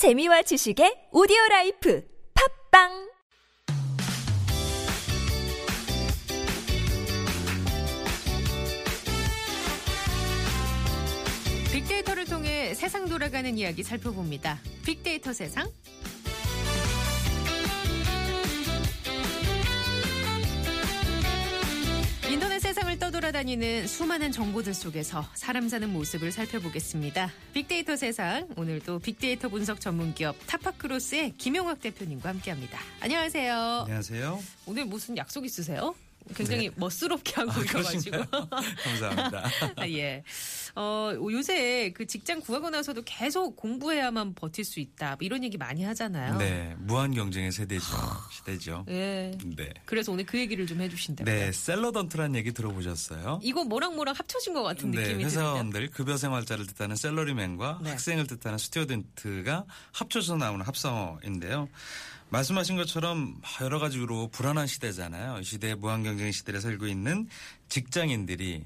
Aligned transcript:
재미와 0.00 0.40
지식의 0.40 1.08
오디오 1.12 1.36
life 1.50 2.02
팟빵 2.72 3.10
빅데이터를 11.70 12.24
통해 12.24 12.72
세상 12.72 13.10
돌아가는 13.10 13.58
이야기 13.58 13.82
살펴봅니다. 13.82 14.58
빅데이터 14.86 15.34
세상. 15.34 15.68
돌아다니는 23.20 23.86
수많은 23.86 24.32
정보들 24.32 24.72
속에서 24.72 25.26
사람 25.34 25.68
사는 25.68 25.90
모습을 25.92 26.32
살펴보겠습니다. 26.32 27.30
빅데이터 27.52 27.94
세상 27.94 28.48
오늘도 28.56 29.00
빅데이터 29.00 29.50
분석 29.50 29.78
전문 29.78 30.14
기업 30.14 30.34
타파크로스의 30.46 31.34
김용학 31.36 31.82
대표님과 31.82 32.30
함께합니다. 32.30 32.78
안녕하세요. 33.00 33.54
안녕하세요. 33.82 34.40
오늘 34.64 34.86
무슨 34.86 35.18
약속 35.18 35.44
있으세요? 35.44 35.94
굉장히 36.34 36.68
네. 36.68 36.74
멋스럽게 36.76 37.32
하고 37.36 37.50
아, 37.52 37.60
있어가지고. 37.60 38.16
감사합니다. 38.30 39.50
아, 39.76 39.88
예. 39.88 40.22
어, 40.74 41.12
요새 41.30 41.92
그 41.94 42.06
직장 42.06 42.40
구하고 42.40 42.70
나서도 42.70 43.02
계속 43.04 43.56
공부해야만 43.56 44.34
버틸 44.34 44.64
수 44.64 44.80
있다. 44.80 45.10
뭐 45.10 45.18
이런 45.20 45.42
얘기 45.44 45.58
많이 45.58 45.82
하잖아요. 45.84 46.38
네, 46.38 46.74
무한 46.78 47.12
경쟁의 47.12 47.52
세대죠. 47.52 47.84
시대죠. 48.32 48.84
예. 48.88 49.32
네. 49.44 49.72
그래서 49.84 50.12
오늘 50.12 50.24
그 50.26 50.38
얘기를 50.38 50.66
좀 50.66 50.80
해주신다고요. 50.80 51.34
네, 51.34 51.52
샐러던트란 51.52 52.34
얘기 52.36 52.52
들어보셨어요? 52.52 53.40
이거 53.42 53.64
뭐랑 53.64 53.96
뭐랑 53.96 54.14
합쳐진 54.16 54.54
것 54.54 54.62
같은 54.62 54.90
네, 54.90 55.02
느낌이. 55.02 55.24
회사원들 55.24 55.90
급여 55.90 56.16
생활자를 56.16 56.66
뜻하는 56.66 56.96
샐러리맨과 56.96 57.80
네. 57.82 57.90
학생을 57.90 58.26
뜻하는 58.26 58.58
스튜어던트가 58.58 59.64
합쳐서 59.92 60.36
나오는 60.36 60.64
합성어인데요. 60.64 61.68
말씀하신 62.30 62.76
것처럼 62.76 63.40
여러 63.60 63.78
가지로 63.78 64.28
불안한 64.28 64.66
시대잖아요. 64.66 65.38
이 65.40 65.44
시대에 65.44 65.74
무한 65.74 66.02
경쟁의 66.02 66.32
시대를 66.32 66.60
살고 66.60 66.86
있는 66.86 67.28
직장인들이 67.68 68.64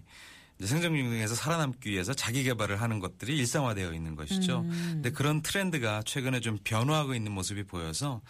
생존 0.63 0.95
중에서 0.95 1.35
살아남기 1.35 1.91
위해서 1.91 2.15
자기 2.15 2.45
개발을 2.45 2.81
하는 2.81 3.01
것들이 3.01 3.37
일상화되어 3.39 3.93
있는 3.93 4.15
것이죠. 4.15 4.61
음. 4.61 4.91
근데 4.95 5.11
그런 5.11 5.43
트렌드가 5.43 6.03
최근에 6.05 6.41
좀 6.41 6.59
변화하고 6.63 7.15
있는 7.15 7.33
모습이 7.33 7.65
보여서 7.65 8.21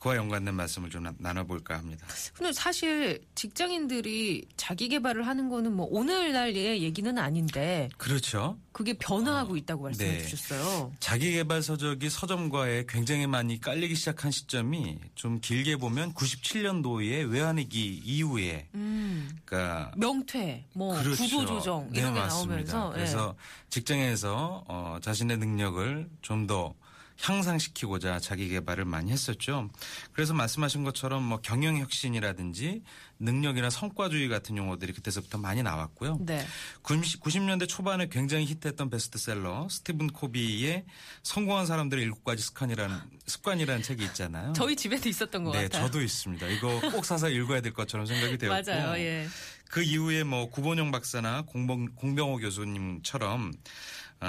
그와 0.00 0.16
연관된 0.16 0.54
말씀을 0.54 0.90
좀 0.90 1.02
나- 1.04 1.12
나눠볼까 1.18 1.76
합니다. 1.76 2.06
근데 2.34 2.52
사실 2.52 3.20
직장인들이 3.34 4.46
자기 4.56 4.88
개발을 4.88 5.26
하는 5.26 5.48
거는 5.50 5.76
뭐 5.76 5.86
오늘날의 5.90 6.82
얘기는 6.82 7.16
아닌데 7.18 7.88
그렇죠. 7.98 8.58
그게 8.72 8.94
변화하고 8.94 9.56
있다고 9.58 9.84
말씀해 9.84 10.10
네. 10.18 10.24
주셨어요. 10.26 10.92
자기 11.00 11.32
개발 11.32 11.62
서적이 11.62 12.08
서점과에 12.08 12.84
굉장히 12.88 13.26
많이 13.26 13.60
깔리기 13.60 13.94
시작한 13.94 14.30
시점이 14.30 14.98
좀 15.14 15.40
길게 15.40 15.76
보면 15.76 16.14
97년도에 16.14 17.30
외환위기 17.30 18.00
이후에 18.04 18.68
음. 18.74 19.38
그러니까 19.44 19.92
명퇴, 19.96 20.64
뭐 20.72 20.94
그렇죠. 21.02 21.22
구조조정 21.22 21.90
네, 21.92 22.00
이런 22.00 22.14
게 22.14 22.20
맞습니다. 22.20 22.72
나오면서 22.72 22.90
예. 22.92 22.94
그래서 22.94 23.34
직장에서 23.68 24.64
어, 24.66 24.98
자신의 25.02 25.36
능력을 25.38 26.08
좀더 26.22 26.74
향상시키고자 27.22 28.18
자기 28.20 28.48
개발을 28.48 28.84
많이 28.84 29.12
했었죠. 29.12 29.68
그래서 30.12 30.34
말씀하신 30.34 30.84
것처럼 30.84 31.22
뭐 31.22 31.40
경영 31.42 31.78
혁신이라든지 31.78 32.82
능력이나 33.18 33.68
성과주의 33.68 34.28
같은 34.28 34.56
용어들이 34.56 34.92
그때서부터 34.94 35.38
많이 35.38 35.62
나왔고요. 35.62 36.18
네. 36.20 36.44
90, 36.82 37.20
90년대 37.20 37.68
초반에 37.68 38.08
굉장히 38.08 38.46
히트했던 38.46 38.88
베스트셀러 38.88 39.68
스티븐 39.70 40.08
코비의 40.08 40.84
성공한 41.22 41.66
사람들의 41.66 42.02
일곱 42.02 42.24
가지 42.24 42.42
습관이라는 42.42 42.96
습관이라는 43.26 43.82
책이 43.82 44.04
있잖아요. 44.06 44.52
저희 44.54 44.74
집에도 44.74 45.08
있었던 45.08 45.44
것 45.44 45.52
네, 45.52 45.64
같아요. 45.64 45.86
저도 45.86 46.00
있습니다. 46.00 46.46
이거 46.48 46.80
꼭 46.90 47.04
사서 47.04 47.28
읽어야 47.28 47.60
될 47.60 47.74
것처럼 47.74 48.06
생각이 48.06 48.38
되었고. 48.38 48.70
맞아요. 48.70 48.98
예. 48.98 49.28
그 49.70 49.82
이후에 49.82 50.24
뭐 50.24 50.50
구본영 50.50 50.90
박사나 50.90 51.42
공병, 51.42 51.94
공병호 51.94 52.38
교수님처럼 52.38 53.52
어, 53.52 53.52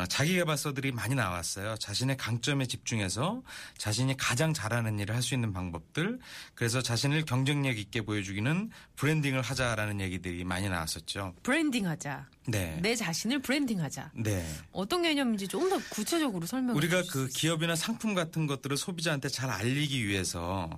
자기개발서들이 0.09 0.91
많이 0.91 1.15
나왔어요. 1.15 1.75
자신의 1.77 2.17
강점에 2.17 2.65
집중해서 2.65 3.41
자신이 3.77 4.15
가장 4.17 4.53
잘하는 4.53 4.99
일을 4.99 5.15
할 5.15 5.21
수 5.21 5.33
있는 5.35 5.53
방법들. 5.53 6.19
그래서 6.55 6.81
자신을 6.81 7.25
경쟁력 7.25 7.77
있게 7.77 8.01
보여주기는 8.01 8.71
브랜딩을 8.95 9.41
하자라는 9.41 10.01
얘기들이 10.01 10.43
많이 10.43 10.67
나왔었죠. 10.69 11.35
브랜딩하자. 11.43 12.27
네. 12.47 12.79
내 12.81 12.95
자신을 12.95 13.39
브랜딩하자. 13.39 14.11
네. 14.15 14.43
어떤 14.71 15.03
개념인지 15.03 15.47
좀 15.47 15.69
더 15.69 15.79
구체적으로 15.89 16.45
설명해 16.47 16.75
우리가 16.75 17.03
그? 17.11 17.27
기업이나 17.27 17.75
상품 17.75 18.13
같은 18.15 18.45
것들을 18.47 18.75
소비자한테 18.75 19.29
잘 19.29 19.49
알리기 19.49 20.05
위해서 20.07 20.69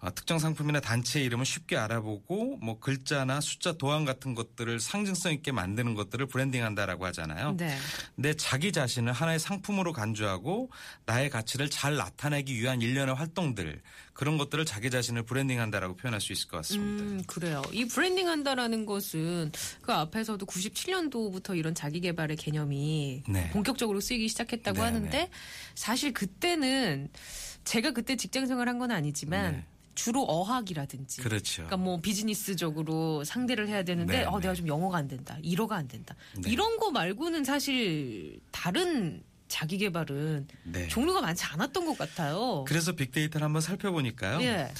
어, 0.00 0.14
특정 0.14 0.38
상품이나 0.38 0.80
단체의 0.80 1.26
이름을 1.26 1.44
쉽게 1.44 1.76
알아보고 1.76 2.56
뭐 2.62 2.80
글자나 2.80 3.40
숫자 3.40 3.72
도안 3.74 4.04
같은 4.06 4.34
것들을 4.34 4.80
상징성 4.80 5.32
있게 5.34 5.52
만드는 5.52 5.94
것들을 5.94 6.26
브랜딩한다라고 6.26 7.04
하잖아요. 7.06 7.54
네. 7.58 7.76
내 8.16 8.34
자기 8.34 8.59
자신을 8.72 9.12
하나의 9.12 9.38
상품으로 9.38 9.92
간주하고 9.92 10.70
나의 11.06 11.30
가치를 11.30 11.70
잘 11.70 11.96
나타내기 11.96 12.54
위한 12.60 12.80
일련의 12.82 13.14
활동들 13.14 13.80
그런 14.12 14.36
것들을 14.36 14.64
자기 14.66 14.90
자신을 14.90 15.22
branding한다라고 15.22 15.96
표현할 15.96 16.20
수 16.20 16.32
있을 16.32 16.48
것 16.48 16.58
같습니다. 16.58 17.04
음, 17.04 17.22
그래요. 17.26 17.62
이 17.72 17.86
브랜딩 17.86 18.28
한다라는 18.28 18.84
것은 18.84 19.50
그 19.80 19.92
앞에서도 19.92 20.44
97년도부터 20.44 21.56
이런 21.56 21.74
자기 21.74 22.00
개발의 22.00 22.36
개념이 22.36 23.22
네. 23.26 23.50
본격적으로 23.50 24.00
쓰이기 24.00 24.28
시작했다고 24.28 24.76
네, 24.78 24.84
하는데 24.84 25.10
네. 25.10 25.30
사실 25.74 26.12
그때는 26.12 27.08
제가 27.64 27.92
그때 27.92 28.16
직장 28.16 28.46
생활한 28.46 28.78
건 28.78 28.90
아니지만 28.90 29.52
네. 29.52 29.66
주로 29.94 30.22
어학이라든지 30.22 31.20
그렇죠. 31.20 31.62
그러니까 31.62 31.76
뭐 31.76 32.00
비즈니스적으로 32.00 33.24
상대를 33.24 33.68
해야 33.68 33.82
되는데 33.82 34.18
네, 34.18 34.24
어 34.24 34.36
네. 34.36 34.42
내가 34.42 34.54
좀 34.54 34.66
영어가 34.68 34.98
안 34.98 35.08
된다. 35.08 35.36
일어가 35.42 35.76
안 35.76 35.88
된다. 35.88 36.14
네. 36.36 36.50
이런 36.50 36.78
거 36.78 36.90
말고는 36.90 37.44
사실 37.44 38.40
다른 38.50 39.22
자기 39.48 39.78
개발은 39.78 40.46
네. 40.64 40.88
종류가 40.88 41.20
많지 41.20 41.44
않았던 41.44 41.84
것 41.84 41.98
같아요. 41.98 42.64
그래서 42.66 42.92
빅데이터를 42.92 43.44
한번 43.44 43.60
살펴보니까요. 43.60 44.40
예. 44.42 44.72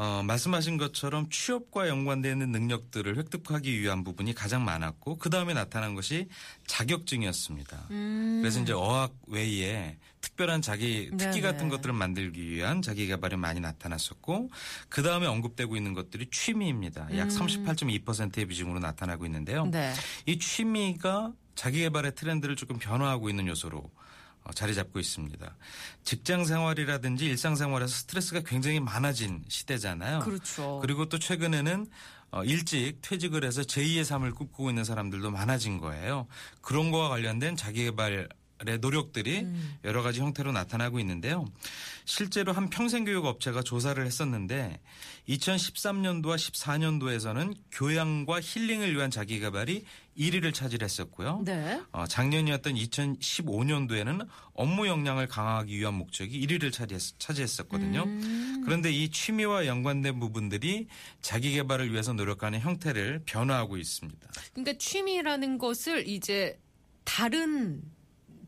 어, 0.00 0.22
말씀하신 0.22 0.78
것처럼 0.78 1.28
취업과 1.28 1.88
연관되는 1.88 2.52
능력들을 2.52 3.18
획득하기 3.18 3.80
위한 3.80 4.04
부분이 4.04 4.32
가장 4.32 4.64
많았고 4.64 5.18
그 5.18 5.28
다음에 5.28 5.54
나타난 5.54 5.96
것이 5.96 6.28
자격증이었습니다. 6.68 7.88
음. 7.90 8.38
그래서 8.40 8.60
이제 8.60 8.72
어학 8.72 9.12
외에 9.26 9.96
특별한 10.20 10.62
자기 10.62 11.10
특기 11.10 11.40
네네. 11.40 11.40
같은 11.40 11.68
것들을 11.68 11.92
만들기 11.92 12.48
위한 12.48 12.80
자기 12.80 13.08
개발이 13.08 13.34
많이 13.34 13.58
나타났었고 13.58 14.50
그 14.88 15.02
다음에 15.02 15.26
언급되고 15.26 15.74
있는 15.74 15.94
것들이 15.94 16.28
취미입니다. 16.30 17.08
약 17.16 17.26
38.2%의 17.26 18.46
비중으로 18.46 18.78
나타나고 18.78 19.26
있는데요. 19.26 19.64
음. 19.64 19.72
네. 19.72 19.92
이 20.26 20.38
취미가 20.38 21.32
자기 21.56 21.80
개발의 21.80 22.14
트렌드를 22.14 22.54
조금 22.54 22.78
변화하고 22.78 23.30
있는 23.30 23.48
요소로 23.48 23.78
어, 23.78 23.90
자리 24.54 24.74
잡고 24.74 24.98
있습니다. 24.98 25.56
직장 26.04 26.44
생활이라든지 26.44 27.26
일상 27.26 27.56
생활에서 27.56 27.92
스트레스가 27.92 28.40
굉장히 28.40 28.80
많아진 28.80 29.44
시대잖아요. 29.48 30.20
그렇죠. 30.20 30.78
그리고 30.80 31.06
또 31.08 31.18
최근에는 31.18 31.86
어, 32.30 32.44
일찍 32.44 32.98
퇴직을 33.00 33.44
해서 33.44 33.62
제2의 33.62 34.04
삶을 34.04 34.32
꿈꾸고 34.32 34.68
있는 34.70 34.84
사람들도 34.84 35.30
많아진 35.30 35.78
거예요. 35.78 36.26
그런 36.60 36.90
거와 36.90 37.08
관련된 37.08 37.56
자기 37.56 37.84
개발의 37.84 38.28
노력들이 38.80 39.40
음. 39.40 39.78
여러 39.84 40.02
가지 40.02 40.20
형태로 40.20 40.52
나타나고 40.52 40.98
있는데요. 41.00 41.46
실제로 42.04 42.52
한 42.52 42.70
평생교육 42.70 43.24
업체가 43.24 43.62
조사를 43.62 44.04
했었는데 44.04 44.80
2013년도와 45.28 46.36
14년도에서는 46.36 47.54
교양과 47.70 48.40
힐링을 48.40 48.94
위한 48.94 49.10
자기 49.10 49.38
개발이 49.40 49.84
1위를 50.16 50.52
차지했었고요. 50.52 51.42
네. 51.44 51.80
어, 51.92 52.06
작년이었던 52.06 52.74
2015년도에는 52.74 54.26
업무 54.54 54.88
역량을 54.88 55.28
강화하기 55.28 55.78
위한 55.78 55.94
목적이 55.94 56.44
1위를 56.46 56.72
차지했, 56.72 57.18
차지했었거든요. 57.18 58.02
음. 58.04 58.62
그런데 58.64 58.90
이 58.90 59.10
취미와 59.10 59.66
연관된 59.66 60.18
부분들이 60.18 60.88
자기 61.20 61.52
개발을 61.52 61.92
위해서 61.92 62.12
노력하는 62.12 62.60
형태를 62.60 63.22
변화하고 63.26 63.76
있습니다. 63.76 64.28
그러니까 64.52 64.78
취미라는 64.78 65.58
것을 65.58 66.08
이제 66.08 66.58
다른 67.04 67.82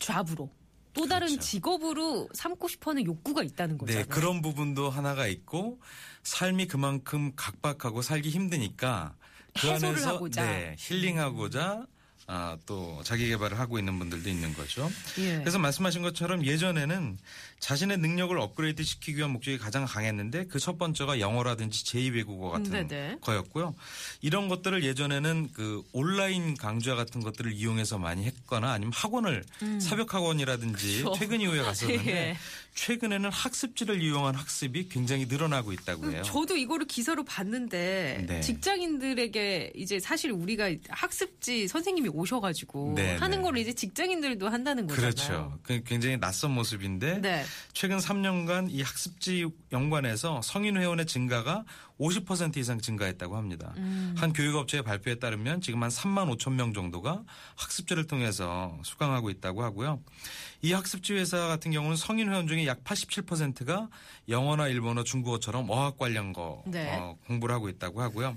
잡으로 0.01 0.51
또 0.93 1.07
다른 1.07 1.29
그렇죠. 1.29 1.43
직업으로 1.43 2.29
삼고 2.33 2.67
싶어하는 2.67 3.05
욕구가 3.05 3.45
있다는 3.45 3.79
거잖아요. 3.79 4.05
네, 4.05 4.09
그런 4.09 4.43
부분도 4.43 4.91
하나가 4.91 5.29
있고 5.29 5.81
삶이 6.25 6.67
그만큼 6.67 7.33
각박하고 7.37 8.03
살기 8.03 8.31
힘드니까 8.31 9.15
그 9.59 9.69
해소를 9.69 9.95
안에서 9.95 10.15
하고자. 10.15 10.45
네, 10.45 10.77
힐링하고자 10.79 11.87
아, 12.33 12.57
또 12.65 13.01
자기 13.03 13.27
개발을 13.29 13.59
하고 13.59 13.79
있는 13.79 13.99
분들도 13.99 14.29
있는 14.29 14.55
거죠. 14.55 14.89
예. 15.19 15.39
그래서 15.39 15.59
말씀하신 15.59 16.03
것처럼 16.03 16.45
예전에는 16.47 17.19
자신의 17.59 17.99
능력을 17.99 18.39
업그레이드 18.39 18.85
시키기 18.85 19.19
위한 19.19 19.33
목적이 19.33 19.59
가장 19.59 19.85
강했는데 19.85 20.45
그 20.47 20.61
첫 20.61 20.79
번째가 20.79 21.19
영어라든지 21.19 21.85
제2외국어 21.85 22.51
같은 22.53 22.71
네네. 22.87 23.19
거였고요. 23.23 23.75
이런 24.21 24.49
것들을 24.49 24.85
예전에는 24.85 25.49
그 25.53 25.83
온라인 25.93 26.55
강좌 26.57 26.95
같은 26.95 27.23
것들을 27.23 27.53
이용해서 27.53 27.99
많이 27.99 28.25
했거나 28.25 28.71
아니면 28.71 28.93
학원을 28.95 29.43
새벽 29.81 30.15
학원이라든지 30.15 30.99
그렇죠. 31.03 31.19
퇴근 31.19 31.41
이후에 31.41 31.63
갔었는데 31.63 32.07
예. 32.13 32.37
최근에는 32.75 33.31
학습지를 33.31 34.01
이용한 34.01 34.35
학습이 34.37 34.89
굉장히 34.89 35.27
늘어나고 35.27 35.73
있다고 35.73 36.13
해요. 36.13 36.23
저도 36.23 36.57
이거를 36.57 36.87
기사로 36.87 37.25
봤는데 37.25 38.27
네. 38.29 38.41
직장인들에게 38.41 39.73
이제 39.75 39.99
사실 39.99 40.31
우리가 40.31 40.71
학습지 40.89 41.67
선생님이 41.69 42.11
오셔가지고 42.21 42.93
네, 42.97 43.17
하는 43.17 43.39
네. 43.39 43.43
거를 43.43 43.61
이제 43.61 43.73
직장인들도 43.73 44.49
한다는 44.49 44.87
거잖아요. 44.87 45.11
그렇죠. 45.11 45.59
그 45.63 45.83
굉장히 45.85 46.19
낯선 46.19 46.53
모습인데 46.53 47.21
네. 47.21 47.45
최근 47.73 47.99
3년간 47.99 48.69
이 48.71 48.83
학습지 48.83 49.47
연관해서 49.73 50.41
성인 50.43 50.77
회원의 50.77 51.07
증가가 51.07 51.65
50% 52.01 52.57
이상 52.57 52.81
증가했다고 52.81 53.37
합니다. 53.37 53.75
음. 53.77 54.15
한 54.17 54.33
교육업체의 54.33 54.83
발표에 54.83 55.17
따르면 55.17 55.61
지금 55.61 55.83
한 55.83 55.91
3만 55.91 56.35
5천 56.37 56.55
명 56.55 56.73
정도가 56.73 57.23
학습지를 57.57 58.07
통해서 58.07 58.77
수강하고 58.83 59.29
있다고 59.31 59.63
하고요. 59.63 60.01
이 60.63 60.73
학습지 60.73 61.15
회사 61.15 61.47
같은 61.47 61.71
경우는 61.71 61.97
성인 61.97 62.31
회원 62.31 62.47
중에 62.47 62.67
약 62.67 62.85
87%가 62.85 63.89
영어나 64.29 64.69
일본어, 64.69 65.05
중국어처럼 65.05 65.69
어학 65.71 65.99
관련 65.99 66.33
거 66.33 66.63
네. 66.67 66.97
어, 66.97 67.17
공부를 67.27 67.55
하고 67.55 67.69
있다고 67.69 68.03
하고요. 68.03 68.35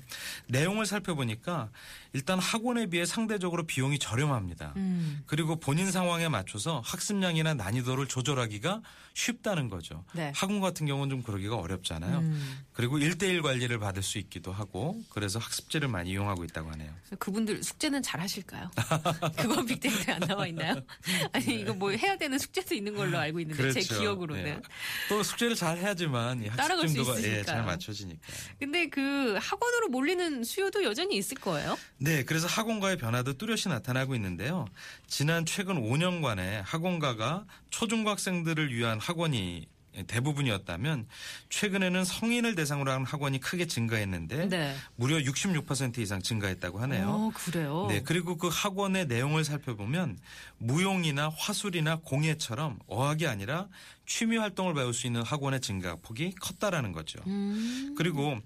내용을 0.48 0.86
살펴보니까 0.86 1.70
일단 2.14 2.40
학원에 2.40 2.86
비해 2.86 3.06
상대적으로 3.06 3.64
비용이 3.64 4.00
저렴합니다. 4.00 4.74
음. 4.78 5.24
그리고 5.26 5.60
본인 5.60 5.92
상황에 5.92 6.30
맞춰서 6.30 6.82
학습량이나 6.86 7.56
난이도를 7.56 8.08
조절하기가 8.08 8.82
쉽다는 9.14 9.70
거죠. 9.70 10.04
네. 10.14 10.32
학원 10.36 10.62
같은 10.62 10.86
경우는 10.86 11.10
좀 11.10 11.24
그러기가 11.24 11.58
어렵잖아요. 11.58 12.20
음. 12.20 12.60
그리고 12.72 12.98
일대일 13.00 13.42
관리를 13.54 13.80
받을 13.80 14.02
수 14.02 14.18
있기도 14.18 14.52
하고 14.52 15.02
그래서 15.10 15.40
학습지를 15.40 15.88
많이 15.88 16.12
이용하고 16.12 16.44
있다고 16.44 16.72
하네요. 16.72 16.92
그분들 17.20 17.64
숙제는 17.64 18.02
잘 18.02 18.20
하실까요? 18.20 18.72
그건 19.38 19.66
빅데이터에 19.66 20.16
안 20.16 20.20
나와 20.22 20.48
있나요? 20.48 20.76
아니 21.32 21.62
이거 21.62 21.74
뭐 21.74 21.92
해야 21.92 22.18
되는 22.18 22.38
숙제도 22.38 22.74
있는 22.74 22.96
걸로 22.96 23.18
알고 23.18 23.40
있는데 23.42 23.72
제 23.72 23.82
기억으로는. 23.82 24.46
예. 24.46 24.62
또 25.10 25.22
숙제를 25.22 25.56
잘 25.56 25.78
해야지만 25.78 26.44
따라갈 26.56 26.88
수 26.88 26.98
예, 26.98 27.02
있으니까요. 27.02 27.44
잘 27.44 27.64
맞춰지니까. 27.64 28.22
근데 28.60 28.90
그 28.90 29.38
학원으로 29.40 29.90
몰리는 29.90 30.44
수요도 30.44 30.84
여전히 30.84 31.16
있을 31.18 31.38
거예요. 31.38 31.78
네, 31.98 32.24
그래서 32.24 32.48
학원가의 32.48 32.98
변화도 32.98 33.38
뚜렷이 33.38 33.70
나타나고 33.70 34.16
있는데요. 34.16 34.66
지난 35.08 35.46
최근 35.46 35.76
5년간의 35.76 36.64
학원가가 36.66 37.46
초중고 37.70 38.10
학생들을 38.10 38.74
위한 38.74 39.00
학원이 39.00 39.68
대부분이었다면 40.08 41.08
최근에는 41.50 42.04
성인을 42.04 42.56
대상으로 42.56 42.92
한 42.92 43.06
학원이 43.06 43.40
크게 43.40 43.68
증가했는데 43.68 44.50
네. 44.50 44.76
무려 44.96 45.18
66% 45.18 46.00
이상 46.00 46.22
증가했다고 46.22 46.80
하네요. 46.80 47.10
어, 47.10 47.32
그래요. 47.34 47.86
네, 47.90 48.02
그리고 48.04 48.38
그 48.38 48.50
학원의 48.52 49.08
내용을 49.08 49.44
살펴보면 49.44 50.18
무용이나 50.58 51.30
화술이나 51.30 51.98
공예처럼 52.04 52.80
어학이 52.88 53.28
아니라 53.28 53.68
취미 54.06 54.38
활동을 54.38 54.74
배울 54.74 54.94
수 54.94 55.08
있는 55.08 55.22
학원의 55.22 55.62
증가 55.62 55.96
폭이 55.96 56.36
컸다라는 56.40 56.92
거죠. 56.92 57.20
음. 57.28 57.96
그리고 57.98 58.38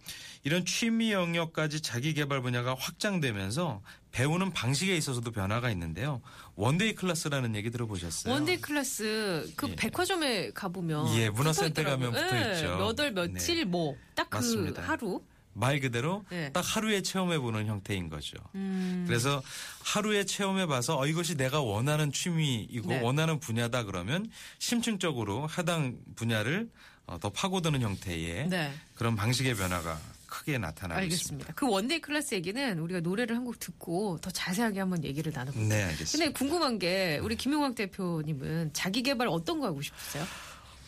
이런 0.44 0.66
취미 0.66 1.12
영역까지 1.12 1.82
자기 1.82 2.14
개발 2.14 2.42
분야가 2.42 2.76
확장되면서 2.78 3.82
배우는 4.18 4.52
방식에 4.52 4.98
있어서도 4.98 5.30
변화가 5.30 5.70
있는데요. 5.70 6.22
one-day 6.56 6.96
class라는 6.96 7.56
얘기 7.56 7.70
들어보셨어요? 7.70 8.34
one-day 8.34 8.60
class 8.60 9.54
그 9.56 9.70
예. 9.70 9.76
백화점에 9.76 10.50
가보면 10.54 11.16
예, 11.18 11.30
문화센터. 11.30 11.84
가면 11.84 12.14
붙어 12.14 12.26
있죠. 12.26 12.66
예, 12.66 12.76
몇월 12.78 13.12
며칠 13.14 13.58
네. 13.58 13.66
뭐딱 13.66 14.32
그. 14.32 14.74
하루. 14.78 15.22
말 15.54 15.80
그대로 15.80 16.26
네. 16.32 16.52
딱 16.52 16.62
하루에 16.62 17.04
체험해 17.04 17.38
보는 17.38 17.68
형태인 17.68 18.10
거죠. 18.10 18.38
음. 18.56 19.06
그래서 19.08 19.42
하루에 19.84 20.26
체험해 20.26 20.66
봐서 20.66 20.98
어, 20.98 21.06
이것이 21.06 21.38
내가 21.38 21.62
원하는 21.62 22.12
취미이고 22.12 22.90
네. 22.90 23.02
원하는 23.02 23.40
분야다 23.40 23.84
그러면 23.84 24.32
심층적으로 24.58 25.48
해당 25.58 25.96
분야를 26.16 26.70
어, 27.06 27.20
더 27.20 27.30
파고드는 27.30 27.82
형태의 27.82 28.50
네. 28.50 28.74
그런 28.96 29.16
방식의 29.16 29.56
변화가 29.56 30.00
크게 30.28 30.58
나타나고 30.58 31.02
있습니다. 31.06 31.54
그 31.56 31.68
one-day 31.70 32.00
class 32.02 32.36
얘기는 32.36 32.80
우리가 32.80 33.00
노래를 33.00 33.36
한 33.36 33.46
곡 33.46 33.60
듣고 33.60 34.18
더 34.22 34.30
자세하게 34.30 34.80
한번 34.82 35.04
얘기를 35.04 35.32
나눠볼게요. 35.34 35.70
네, 35.70 35.84
알겠습니다. 35.84 36.12
근데 36.26 36.32
궁금한 36.38 36.78
게 36.80 37.20
우리 37.24 37.36
김용학 37.38 37.76
대표님은 37.76 38.72
자기 38.74 39.02
개발 39.04 39.28
어떤 39.30 39.60
거 39.60 39.68
하고 39.68 39.82
싶으세요? 39.82 40.26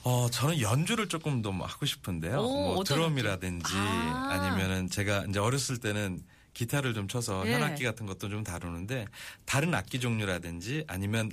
어, 0.03 0.27
저는 0.29 0.59
연주를 0.61 1.07
조금 1.07 1.41
더 1.41 1.51
하고 1.51 1.85
싶은데요. 1.85 2.39
오, 2.39 2.73
뭐 2.75 2.83
드럼이라든지 2.83 3.73
아. 3.75 4.29
아. 4.31 4.49
니면은 4.49 4.89
제가 4.89 5.25
이제 5.29 5.39
어렸을 5.39 5.77
때는 5.77 6.21
기타를 6.53 6.93
좀 6.93 7.07
쳐서 7.07 7.43
예. 7.47 7.53
현악기 7.53 7.83
같은 7.83 8.05
것도 8.05 8.27
좀 8.29 8.43
다루는데 8.43 9.05
다른 9.45 9.73
악기 9.73 9.99
종류라든지 9.99 10.83
아니면 10.87 11.31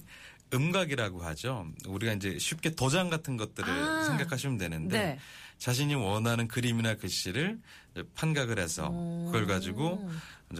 음각이라고 0.52 1.22
하죠. 1.22 1.66
우리가 1.86 2.12
이제 2.12 2.38
쉽게 2.38 2.70
도장 2.70 3.10
같은 3.10 3.36
것들을 3.36 3.68
아. 3.68 4.04
생각하시면 4.04 4.58
되는데 4.58 4.98
네. 4.98 5.18
자신이 5.58 5.94
원하는 5.94 6.48
그림이나 6.48 6.94
글씨를 6.94 7.58
판각을 8.14 8.58
해서 8.58 8.90
그걸 9.26 9.46
가지고 9.46 10.08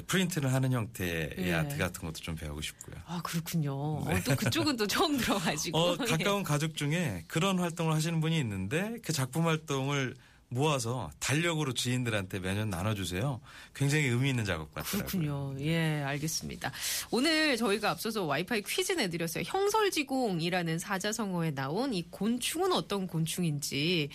프린트를 0.06 0.52
하는 0.52 0.72
형태의 0.72 1.34
예. 1.38 1.52
아트 1.52 1.76
같은 1.76 2.00
것도 2.02 2.14
좀 2.14 2.34
배우고 2.34 2.60
싶고요. 2.60 2.96
아 3.06 3.20
그렇군요. 3.22 3.72
어, 3.72 4.20
또 4.24 4.34
그쪽은 4.34 4.76
또 4.76 4.86
처음 4.86 5.16
들어가지고. 5.18 5.78
어, 5.78 5.96
가까운 5.96 6.42
가족 6.42 6.76
중에 6.76 7.24
그런 7.28 7.58
활동을 7.58 7.94
하시는 7.94 8.20
분이 8.20 8.38
있는데 8.38 8.96
그 9.02 9.12
작품 9.12 9.46
활동을 9.46 10.16
모아서 10.48 11.10
달력으로 11.18 11.74
지인들한테 11.74 12.38
매년 12.38 12.70
나눠주세요. 12.70 13.40
굉장히 13.74 14.04
의미 14.06 14.30
있는 14.30 14.44
작업 14.44 14.72
같더라고요. 14.72 15.06
그렇군요. 15.06 15.56
예, 15.60 16.02
알겠습니다. 16.02 16.70
오늘 17.10 17.56
저희가 17.56 17.90
앞서서 17.90 18.24
와이파이 18.24 18.62
퀴즈 18.62 18.92
내드렸어요. 18.92 19.42
형설지공이라는 19.46 20.78
사자성어에 20.78 21.50
나온 21.52 21.92
이 21.92 22.04
곤충은 22.10 22.72
어떤 22.72 23.06
곤충인지 23.06 24.08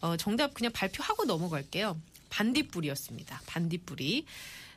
어, 0.00 0.16
정답 0.16 0.54
그냥 0.54 0.72
발표하고 0.72 1.24
넘어갈게요. 1.24 1.98
반딧불이었습니다. 2.30 3.42
반딧불이. 3.46 4.26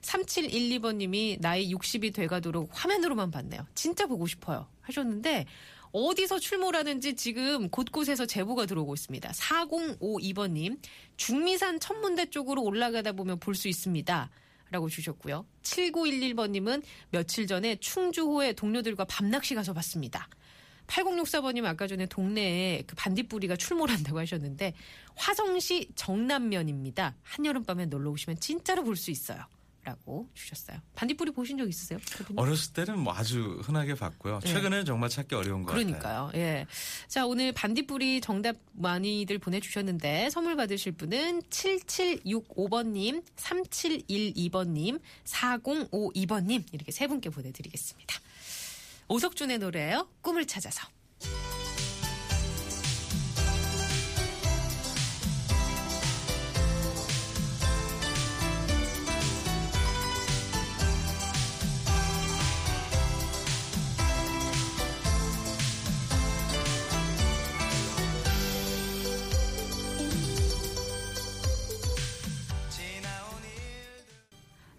3712번님이 0.01 1.39
나이 1.41 1.71
60이 1.71 2.13
돼가도록 2.13 2.71
화면으로만 2.73 3.31
봤네요. 3.31 3.67
진짜 3.75 4.07
보고 4.07 4.25
싶어요. 4.27 4.67
하셨는데 4.81 5.45
어디서 5.91 6.39
출몰하는지 6.39 7.15
지금 7.15 7.69
곳곳에서 7.69 8.25
제보가 8.25 8.65
들어오고 8.65 8.93
있습니다. 8.93 9.29
4052번님 9.31 10.79
중미산 11.17 11.79
천문대 11.79 12.29
쪽으로 12.29 12.63
올라가다 12.63 13.11
보면 13.13 13.39
볼 13.39 13.55
수 13.55 13.67
있습니다. 13.67 14.29
라고 14.71 14.87
주셨고요. 14.87 15.45
7911번님은 15.63 16.81
며칠 17.09 17.45
전에 17.45 17.75
충주호에 17.75 18.53
동료들과 18.53 19.03
밤낚시 19.03 19.53
가서 19.53 19.73
봤습니다. 19.73 20.29
8064번님 20.87 21.65
아까 21.65 21.87
전에 21.87 22.05
동네에 22.05 22.83
그 22.87 22.95
반딧불이가 22.95 23.57
출몰한다고 23.57 24.17
하셨는데 24.19 24.73
화성시 25.15 25.89
정남면입니다. 25.95 27.15
한여름밤에 27.23 27.87
놀러 27.87 28.11
오시면 28.11 28.39
진짜로 28.39 28.83
볼 28.85 28.95
수 28.95 29.11
있어요. 29.11 29.43
라고 29.83 30.29
주셨어요. 30.35 30.77
반딧불이 30.93 31.31
보신 31.31 31.57
적 31.57 31.67
있으세요? 31.67 31.99
대표님? 32.17 32.37
어렸을 32.37 32.73
때는 32.73 32.99
뭐 32.99 33.13
아주 33.13 33.59
흔하게 33.63 33.95
봤고요. 33.95 34.39
네. 34.43 34.53
최근에는 34.53 34.85
정말 34.85 35.09
찾기 35.09 35.33
어려운 35.33 35.63
것 35.63 35.71
같아요. 35.71 35.85
그러니까요. 35.85 36.31
예. 36.35 36.67
자, 37.07 37.25
오늘 37.25 37.51
반딧불이 37.51 38.21
정답 38.21 38.57
많이들 38.73 39.39
보내주셨는데 39.39 40.29
선물 40.29 40.55
받으실 40.55 40.91
분은 40.91 41.41
7765번님, 41.43 43.23
3712번님, 43.35 45.01
4052번님 45.25 46.63
이렇게 46.73 46.91
세 46.91 47.07
분께 47.07 47.31
보내드리겠습니다. 47.31 48.19
오석준의 49.07 49.57
노래예요. 49.57 50.07
꿈을 50.21 50.45
찾아서. 50.45 50.87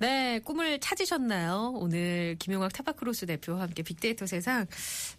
네, 0.02 0.40
꿈을 0.40 0.80
찾으셨나요? 0.80 1.74
오늘 1.76 2.34
김용학 2.40 2.72
타파크로스 2.72 3.26
대표와 3.26 3.60
함께 3.60 3.84
빅데이터 3.84 4.26
세상 4.26 4.66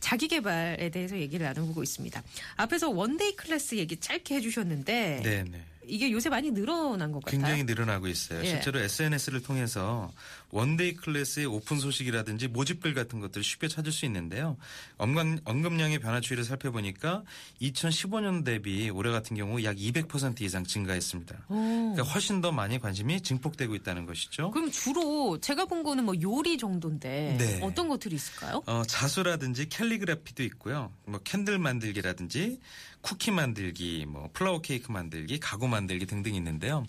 자기 0.01 0.27
개발에 0.27 0.89
대해서 0.89 1.17
얘기를 1.17 1.45
나눠보고 1.45 1.83
있습니다. 1.83 2.21
앞에서 2.57 2.89
one-day 2.89 3.37
class 3.37 3.75
얘기 3.75 3.95
짧게 3.95 4.35
해주셨는데 4.35 5.21
네, 5.23 5.43
네. 5.49 5.61
이게 5.87 6.11
요새 6.11 6.29
많이 6.29 6.51
늘어난 6.51 7.11
것 7.11 7.23
같아요. 7.23 7.39
굉장히 7.39 7.63
늘어나고 7.63 8.07
있어요. 8.07 8.41
예. 8.43 8.45
실제로 8.45 8.79
SNS를 8.79 9.41
통해서 9.43 10.11
one-day 10.51 10.93
class의 10.95 11.45
오픈 11.47 11.79
소식이라든지 11.79 12.47
모집글 12.47 12.93
같은 12.93 13.19
것들을 13.19 13.43
쉽게 13.43 13.67
찾을 13.67 13.91
수 13.91 14.05
있는데요. 14.05 14.57
언급, 14.97 15.41
언급량의 15.45 15.99
변화 15.99 16.21
추이를 16.21 16.43
살펴보니까 16.43 17.23
2015년 17.61 18.45
대비 18.45 18.89
올해 18.89 19.11
같은 19.11 19.35
경우 19.35 19.63
약 19.63 19.75
200% 19.77 20.41
이상 20.41 20.63
증가했습니다. 20.63 21.45
오. 21.49 21.55
그러니까 21.55 22.03
훨씬 22.03 22.41
더 22.41 22.51
많이 22.51 22.79
관심이 22.79 23.21
증폭되고 23.21 23.73
있다는 23.75 24.05
것이죠. 24.05 24.51
그럼 24.51 24.71
주로 24.71 25.39
제가 25.39 25.65
본 25.65 25.83
거는 25.83 26.05
뭐 26.05 26.13
요리 26.21 26.57
정도인데 26.57 27.35
네. 27.39 27.59
어떤 27.63 27.87
것들이 27.87 28.15
있을까요? 28.15 28.61
어, 28.67 28.83
자수라든지 28.85 29.69
캘리그라피도 29.69 30.43
있고요. 30.43 30.91
뭐 31.05 31.19
candle 31.23 31.57
만들기라든지 31.57 32.59
쿠키 33.03 33.31
만들기, 33.31 34.05
뭐 34.07 34.29
flower 34.33 34.61
케이크 34.61 34.91
만들기, 34.91 35.39
가구 35.39 35.67
만들기 35.67 36.05
등등 36.05 36.33
있는데요. 36.35 36.85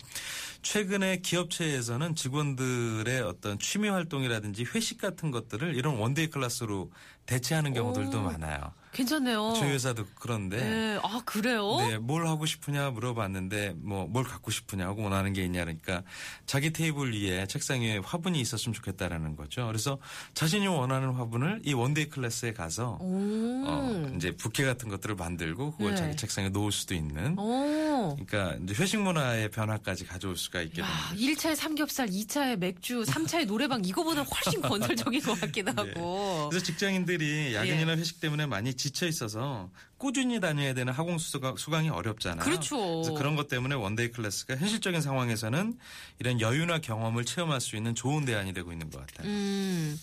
최근에 0.61 1.17
기업체에서는 1.17 2.15
직원들의 2.15 3.21
어떤 3.21 3.59
취미 3.59 3.89
활동이라든지 3.89 4.65
회식 4.73 4.97
같은 4.97 5.29
것들을 5.29 5.75
이런 5.75 5.97
one-day 5.97 6.27
class로 6.27 6.89
대체하는 7.25 7.73
경우들도 7.73 8.17
오. 8.19 8.21
많아요. 8.21 8.71
괜찮네요. 8.93 9.55
저희 9.57 9.71
회사도 9.71 10.05
그런데 10.15 10.55
네. 10.57 10.99
아 11.03 11.21
그래요? 11.25 11.75
네, 11.79 11.97
뭘 11.97 12.27
하고 12.27 12.45
싶으냐 12.45 12.91
물어봤는데 12.91 13.73
뭐 13.75 14.05
뭘 14.07 14.23
갖고 14.23 14.51
싶으냐 14.51 14.85
하고 14.87 15.03
원하는 15.03 15.33
게 15.33 15.43
있냐 15.43 15.65
그러니까 15.65 16.03
자기 16.45 16.71
테이블 16.71 17.11
위에 17.13 17.45
책상 17.47 17.81
위에 17.81 17.97
화분이 17.97 18.39
있었으면 18.39 18.73
좋겠다라는 18.73 19.35
거죠. 19.35 19.67
그래서 19.67 19.97
자신이 20.33 20.65
원하는 20.67 21.11
화분을 21.11 21.61
이 21.65 21.73
one-day 21.73 22.07
class에 22.09 22.53
가서 22.53 22.97
오. 23.01 23.63
어, 23.67 24.11
이제 24.15 24.31
부케 24.31 24.63
같은 24.63 24.87
것들을 24.87 25.15
만들고 25.15 25.71
그걸 25.73 25.89
네. 25.91 25.97
자기 25.97 26.15
책상에 26.15 26.47
놓을 26.47 26.71
수도 26.71 26.93
있는 26.95 27.37
오. 27.37 28.15
그러니까 28.15 28.55
이제 28.63 28.81
회식 28.81 29.01
문화의 29.01 29.49
변화까지 29.51 30.05
가져올 30.05 30.37
수가 30.37 30.61
있게 30.61 30.81
야, 30.83 30.85
됩니다. 31.09 31.33
1차에 31.41 31.55
삼겹살, 31.55 32.07
2차에 32.07 32.55
맥주, 32.57 33.03
3차에 33.03 33.45
노래방 33.45 33.83
이거보다 33.83 34.21
훨씬 34.21 34.61
건설적인 34.63 35.19
것 35.21 35.41
같기도 35.41 35.73
네. 35.73 35.91
하고. 35.91 36.47
그래서 36.49 36.63
직장인들 36.65 37.14
이 37.21 37.53
야근이나 37.53 37.93
예. 37.93 37.97
회식 37.97 38.19
때문에 38.19 38.45
많이 38.45 38.73
지쳐 38.73 39.07
있어서 39.07 39.69
꾸준히 39.97 40.39
다녀야 40.39 40.73
되는 40.73 40.91
학원 40.93 41.17
수강, 41.17 41.55
수강이 41.57 41.89
어렵잖아요. 41.89 42.43
그렇죠. 42.43 43.01
그래서 43.01 43.13
그런 43.13 43.35
것 43.35 43.47
때문에 43.47 43.75
one-day 43.75 44.11
class가 44.11 44.57
현실적인 44.57 45.01
상황에서는 45.01 45.77
이런 46.19 46.41
여유나 46.41 46.79
경험을 46.79 47.25
체험할 47.25 47.61
수 47.61 47.75
있는 47.75 47.95
좋은 47.95 48.25
대안이 48.25 48.53
되고 48.53 48.71
있는 48.71 48.89
것 48.89 49.05
같아요. 49.05 49.27
음. 49.27 49.97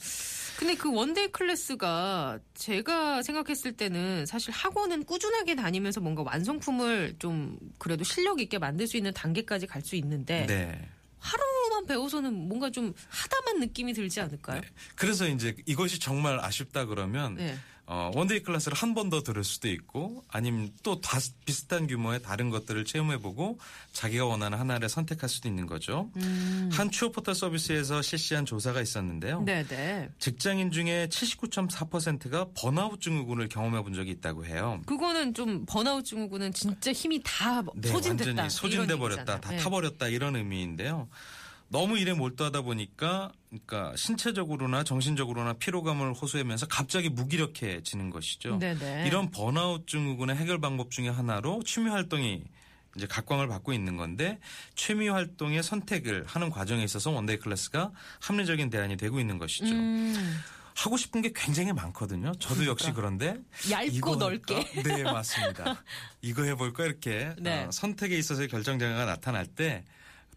근데 0.59 0.75
그 0.76 0.92
one-day 0.93 1.29
class가 1.33 2.39
제가 2.54 3.23
생각했을 3.23 3.73
때는 3.73 4.26
사실 4.26 4.52
학원은 4.52 5.04
꾸준하게 5.04 5.57
다니면서 5.57 6.00
뭔가 6.00 6.23
완성품을 6.23 7.16
좀 7.19 7.59
그래도 7.78 8.04
실력 8.04 8.40
있게 8.40 8.59
만들 8.59 8.87
수 8.87 8.97
있는 8.97 9.12
단계까지 9.12 9.66
갈 9.66 9.83
수 9.83 9.97
있는데 9.97 10.47
네. 10.47 10.88
하루만 11.23 11.87
배워서는 11.87 12.35
뭔가 12.49 12.71
좀 12.71 12.93
하다만 13.09 13.61
느낌이 13.61 13.93
들지 13.95 14.21
않을까요? 14.21 14.61
네. 14.61 14.69
그래서 14.97 15.29
이제 15.29 15.57
이것이 15.67 15.99
정말 16.00 16.41
아쉽다 16.41 16.85
그러면 16.87 17.37
네. 17.37 17.57
어, 17.87 18.11
one-day 18.15 18.43
class를 18.43 18.77
한 18.77 18.95
번 18.95 19.11
더 19.11 19.23
들을 19.23 19.43
수도 19.45 19.69
있고 19.69 20.25
아니면 20.29 20.71
또 20.83 21.01
다, 21.01 21.19
비슷한 21.45 21.87
규모의 21.87 22.23
다른 22.23 22.51
것들을 22.51 22.85
체험해보고 22.85 23.59
자기가 23.93 24.25
원하는 24.25 24.59
하나를 24.59 24.89
선택할 24.89 25.29
수도 25.29 25.49
있는 25.49 25.67
거죠. 25.67 26.11
음. 26.17 26.71
한 26.73 26.91
추억 26.91 27.12
포털 27.12 27.35
서비스에서 27.35 28.01
실시한 28.03 28.47
조사가 28.47 28.81
있었는데요. 28.81 29.43
네네. 29.45 30.11
직장인 30.19 30.71
중에 30.71 31.09
79.4%가 31.11 32.47
번아웃 32.55 33.01
증후군을 33.01 33.49
경험해 33.49 33.83
본 33.83 33.93
적이 33.95 34.12
있다고 34.12 34.47
해요. 34.47 34.81
그거는 34.87 35.35
좀 35.35 35.65
번아웃 35.67 36.05
증후군은 36.05 36.53
진짜 36.53 36.93
힘이 36.93 37.21
다 37.25 37.62
네, 37.75 37.89
소진됐다. 37.89 38.29
완전히 38.43 38.51
소진돼 38.51 38.97
버렸다, 38.97 39.21
얘기잖아요. 39.23 39.41
다 39.41 39.51
네. 39.51 39.57
타버렸다 39.59 40.09
이런 40.09 40.37
의미인데요. 40.37 41.09
너무 41.73 41.99
일에 41.99 42.12
몰두하다 42.12 42.61
보니까 42.61 43.33
그러니까 43.49 43.97
신체적으로나 43.97 44.85
정신적으로나 44.85 45.55
피로감을 45.55 46.12
호소하면서 46.12 46.67
갑자기 46.67 47.09
무기력해지는 47.09 48.11
것이죠. 48.11 48.59
네네. 48.59 49.07
이런 49.07 49.31
번아웃 49.31 49.87
증후군의 49.87 50.37
해결 50.37 50.61
방법 50.61 50.91
중에 50.91 51.09
하나로 51.09 51.62
취미 51.64 51.88
활동이 51.88 52.45
이제 52.95 53.07
각광을 53.07 53.49
받고 53.49 53.73
있는 53.73 53.97
건데 53.97 54.38
취미 54.75 55.09
활동의 55.09 55.62
선택을 55.62 56.25
하는 56.26 56.50
과정에 56.50 56.85
있어서 56.85 57.11
one-day 57.11 57.39
class가 57.39 57.91
합리적인 58.21 58.69
대안이 58.69 58.99
되고 58.99 59.19
있는 59.19 59.38
것이죠. 59.38 59.75
음, 59.75 60.41
하고 60.76 60.99
싶은 60.99 61.23
게 61.23 61.33
굉장히 61.35 61.73
많거든요. 61.73 62.33
저도 62.35 62.67
역시 62.67 62.93
그런데 62.93 63.38
얇고 63.71 64.17
넓게. 64.17 64.83
네, 64.83 65.05
맞습니다. 65.05 65.83
이거 66.21 66.43
해볼까 66.45 66.85
이렇게 66.85 67.35
네. 67.38 67.64
어, 67.64 67.71
선택에 67.71 68.19
있어서의 68.19 68.49
결정 68.49 68.79
장애가 68.79 69.07
나타날 69.07 69.47
때 69.47 69.85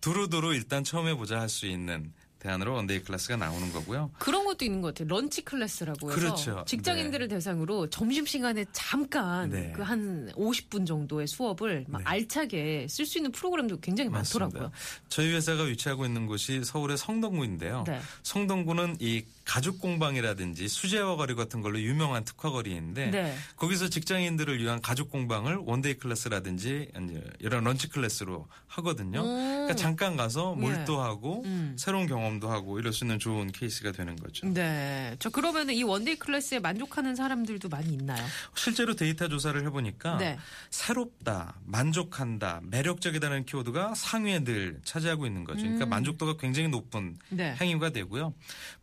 두루두루 0.02 0.54
일단 0.54 0.84
처음 0.84 1.08
해보자 1.08 1.40
할 1.40 1.50
수 1.50 1.66
있는 1.66 2.14
대안으로 2.46 2.74
one-day 2.74 3.02
class가 3.02 3.38
나오는 3.38 3.74
거고요. 3.74 4.12
그런 4.20 4.46
것도 4.46 4.66
있는 4.66 4.82
것 4.82 4.94
같아요. 4.94 5.08
lunch 5.08 5.44
class라고 5.44 6.12
해서 6.12 6.20
그렇죠. 6.20 6.64
직장인들을 6.68 7.28
대상으로 7.28 7.90
점심 7.90 8.25
시간에 8.25 8.66
잠깐 8.72 9.50
네. 9.50 9.72
그한 9.72 10.32
50분 10.36 10.86
정도의 10.86 11.25
수업을 11.28 11.86
막 11.88 12.00
네. 12.00 12.04
알차게 12.06 12.88
쓸 12.88 13.06
수 13.06 13.18
있는 13.18 13.32
프로그램도 13.32 13.80
굉장히 13.80 14.10
많더라고요. 14.12 14.62
맞습니다. 14.64 14.78
저희 15.10 15.34
회사가 15.34 15.64
위치하고 15.64 16.06
있는 16.06 16.28
곳이 16.28 16.64
서울의 16.64 16.98
성동구인데요. 16.98 17.84
네. 17.88 18.00
성동구는 18.22 18.98
이 19.00 19.24
가죽 19.44 19.80
공방이라든지 19.80 20.68
수제화 20.68 21.16
거리 21.16 21.34
같은 21.36 21.62
걸로 21.62 21.80
유명한 21.80 22.24
특화 22.24 22.52
거리인데 22.52 23.12
네. 23.12 23.36
거기서 23.56 23.90
직장인들을 23.90 24.62
위한 24.62 24.82
가죽 24.82 25.10
공방을 25.10 25.58
one-day 25.58 25.96
class라든지 25.96 26.92
이런 27.40 27.64
lunch 27.64 27.90
class로 27.90 28.48
하거든요. 28.68 29.24
그러니까 29.24 29.75
잠깐 29.75 30.16
가서 30.16 30.56
예. 30.58 30.62
몰두하고 30.62 31.44
음. 31.46 31.75
새로운 31.78 32.08
경험 32.08 32.35
도 32.39 32.50
하고 32.50 32.80
이럴 32.80 32.92
수 32.92 33.04
있는 33.04 33.20
좋은 33.20 33.51
케이스가 33.51 33.92
되는 33.92 34.15
거죠. 34.15 34.48
네. 34.48 35.15
저 35.20 35.30
그러면은 35.30 35.74
이 35.74 35.84
one-day 35.84 36.16
class에 36.16 36.60
만족하는 36.60 37.15
사람들도 37.15 37.70
많이 37.70 37.94
있나요? 37.94 38.25
실제로 38.56 38.96
데이터 38.96 39.27
조사를 39.27 39.65
해보니까 39.65 40.18
네. 40.18 40.38
새롭다, 40.70 41.56
만족한다, 41.65 42.62
매력적이다는 42.63 43.46
키워드가 43.46 43.94
상위에 43.96 44.44
늘 44.44 44.80
차지하고 44.84 45.25
있는 45.25 45.44
거죠. 45.44 45.62
그러니까 45.62 45.86
만족도가 45.86 46.38
굉장히 46.38 46.68
높은 46.70 47.01
음. 47.01 47.18
네. 47.30 47.56
행위가 47.60 47.92
되고요. 47.92 48.34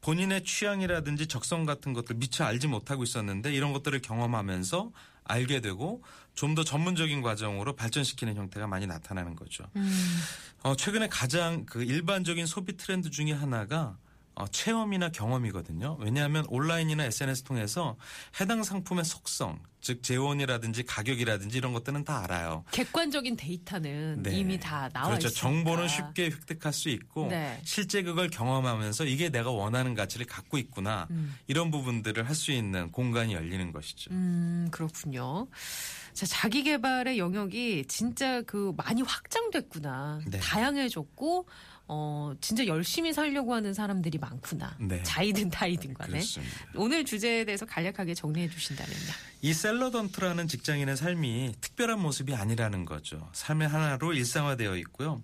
본인의 0.01 0.45
취향이라든지 0.45 1.27
적성 1.27 1.65
같은 1.65 1.93
것들 1.93 2.17
미처 2.17 2.45
알지 2.45 2.69
못하고 2.69 3.03
있었는데 3.03 3.53
이런 3.53 3.73
것들을 3.73 4.01
경험하면서 4.01 4.91
알게 5.33 5.61
되고 5.61 6.03
좀 6.35 6.55
더 6.55 6.65
전문적인 6.65 7.23
과정으로 7.23 7.77
발전시키는 7.77 8.37
형태가 8.37 8.67
많이 8.67 8.87
나타나는 8.87 9.37
거죠. 9.37 9.65
음. 9.77 10.21
어, 10.63 10.75
최근에 10.77 11.09
가장 11.09 11.65
그 11.67 11.83
일반적인 11.83 12.47
소비 12.47 12.77
트렌드 12.77 13.11
중에 13.11 13.33
하나가 13.33 13.97
어, 14.35 14.47
체험이나 14.49 15.11
경험이거든요. 15.11 15.97
왜냐하면 16.01 16.45
온라인이나 16.49 17.05
SNS 17.05 17.45
통해서 17.45 17.97
해당 18.41 18.63
상품의 18.63 19.05
속성, 19.05 19.63
즉 19.83 20.03
재원이라든지 20.03 20.85
가격이라든지 20.85 21.59
이런 21.59 21.73
것들은 21.73 22.05
다 22.05 22.23
알아요. 22.25 22.65
객관적인 22.71 23.37
데이터는 23.37 24.23
네. 24.23 24.39
이미 24.39 24.59
다 24.59 24.89
나와 24.93 25.09
그렇죠. 25.09 25.29
있으니까. 25.29 25.41
정보는 25.41 25.89
쉽게 25.89 26.27
획득할 26.27 26.73
수 26.73 26.89
있고 26.89 27.27
네. 27.29 27.61
실제 27.65 28.03
그걸 28.03 28.31
경험하면서 28.31 29.05
이게 29.05 29.29
내가 29.29 29.51
원하는 29.51 29.95
가치를 29.95 30.25
갖고 30.27 30.57
있구나 30.57 31.09
이런 31.49 31.71
부분들을 31.71 32.27
할 32.29 32.33
수 32.33 32.51
있는 32.53 32.91
공간이 32.91 33.35
열리는 33.35 33.71
것이죠. 33.73 34.11
음, 34.13 34.67
그렇군요. 34.71 35.47
자, 36.15 36.27
자기 36.27 36.63
개발의 36.63 37.19
영역이 37.19 37.85
진짜 37.89 38.41
그 38.43 38.73
많이 38.77 39.03
확장됐구나. 39.03 40.21
네. 40.27 40.39
다양해졌고, 40.41 41.47
어, 41.89 42.33
진짜 42.41 42.67
열심히 42.67 43.13
살려고 43.13 43.55
하는 43.55 43.75
사람들이 43.75 44.19
많구나. 44.19 44.77
네. 44.81 45.03
자이든 45.03 45.51
타이든 45.51 45.95
간에. 45.95 46.13
그렇습니다. 46.13 46.55
오늘 46.75 47.05
주제에 47.05 47.45
대해서 47.45 47.65
간략하게 47.67 48.15
정리해 48.15 48.49
주신다면요. 48.49 49.13
이 49.43 49.53
셀러던트라는 49.73 50.49
직장인의 50.49 50.97
삶이 50.97 51.55
특별한 51.61 51.99
모습이 52.01 52.35
아니라는 52.35 52.85
거죠. 52.85 53.31
삶의 53.33 53.69
하나로 53.69 54.13
일상화되어 54.13 54.77
있고요. 54.79 55.23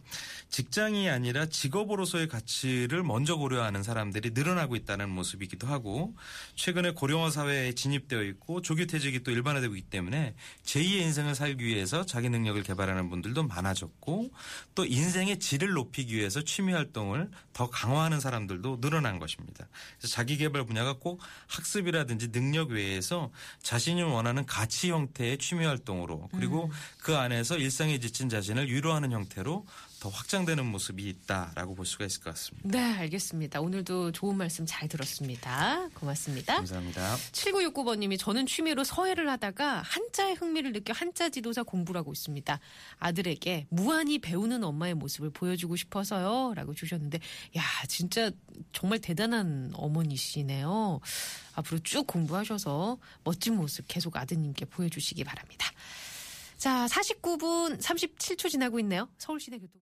직장이 0.48 1.10
아니라 1.10 1.46
직업으로서의 1.46 2.28
가치를 2.28 3.02
먼저 3.02 3.36
고려하는 3.36 3.82
사람들이 3.82 4.30
늘어나고 4.30 4.76
있다는 4.76 5.10
모습이기도 5.10 5.66
하고 5.66 6.14
최근에 6.54 6.92
고령화 6.92 7.30
사회에 7.30 7.74
진입되어 7.74 8.22
있고 8.22 8.62
조기 8.62 8.86
퇴직이 8.86 9.22
또 9.22 9.30
일반화되고 9.30 9.76
있기 9.76 9.90
때문에 9.90 10.34
제2의 10.64 11.00
인생을 11.02 11.34
살기 11.34 11.64
위해서 11.64 12.06
자기 12.06 12.30
능력을 12.30 12.62
개발하는 12.62 13.10
분들도 13.10 13.42
많아졌고 13.42 14.30
또 14.74 14.84
인생의 14.86 15.38
질을 15.38 15.72
높이기 15.72 16.16
위해서 16.16 16.42
취미 16.42 16.72
활동을 16.72 17.30
더 17.52 17.68
강화하는 17.68 18.20
사람들도 18.20 18.80
늘어난 18.80 19.18
것입니다. 19.18 19.68
그래서 19.98 20.14
자기 20.14 20.38
개발 20.38 20.64
분야가 20.64 20.94
꼭 20.94 21.20
학습이라든지 21.48 22.32
능력 22.32 22.70
외에서 22.70 23.30
자신이 23.62 24.02
원하는 24.02 24.37
가치 24.46 24.90
형태의 24.90 25.38
취미 25.38 25.64
활동으로 25.64 26.28
그리고 26.34 26.70
그 26.98 27.16
안에서 27.16 27.56
일상에 27.56 27.98
지친 27.98 28.28
자신을 28.28 28.70
위로하는 28.70 29.12
형태로 29.12 29.66
더 30.00 30.08
확장되는 30.10 30.64
모습이 30.64 31.08
있다라고 31.08 31.74
볼 31.74 31.84
수가 31.84 32.04
있을 32.04 32.22
것 32.22 32.30
같습니다. 32.30 32.68
네, 32.68 32.78
알겠습니다. 32.98 33.60
오늘도 33.60 34.12
좋은 34.12 34.36
말씀 34.36 34.64
잘 34.64 34.88
들었습니다. 34.88 35.88
고맙습니다. 35.94 36.54
감사합니다. 36.56 37.16
7969번님이 37.32 38.18
저는 38.18 38.46
취미로 38.46 38.84
서예를 38.84 39.28
하다가 39.28 39.82
한자에 39.82 40.34
흥미를 40.34 40.72
느껴 40.72 40.92
한자 40.92 41.28
지도사 41.30 41.64
공부를 41.64 41.98
하고 41.98 42.12
있습니다. 42.12 42.60
아들에게 42.98 43.66
무한히 43.70 44.20
배우는 44.20 44.62
엄마의 44.62 44.94
모습을 44.94 45.30
보여주고 45.30 45.74
싶어서요. 45.74 46.54
라고 46.54 46.74
주셨는데, 46.74 47.18
야, 47.56 47.62
진짜 47.88 48.30
정말 48.72 49.00
대단한 49.00 49.72
어머니시네요. 49.74 51.00
앞으로 51.54 51.80
쭉 51.80 52.06
공부하셔서 52.06 52.98
멋진 53.24 53.56
모습 53.56 53.84
계속 53.88 54.16
아드님께 54.16 54.66
보여주시기 54.66 55.24
바랍니다. 55.24 55.72
자, 56.58 56.86
49분 56.86 57.80
37초 57.80 58.50
지나고 58.50 58.80
있네요. 58.80 59.08
서울시내 59.18 59.58
교통. 59.58 59.70